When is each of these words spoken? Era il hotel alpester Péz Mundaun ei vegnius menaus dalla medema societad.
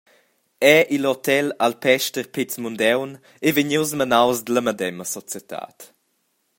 Era 0.69 0.87
il 0.95 1.03
hotel 1.11 1.47
alpester 1.65 2.25
Péz 2.33 2.53
Mundaun 2.61 3.11
ei 3.45 3.51
vegnius 3.55 3.91
menaus 3.99 4.37
dalla 4.43 4.63
medema 4.67 5.05
societad. 5.15 5.77